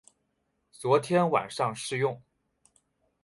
[0.71, 2.19] 昨天晚上试用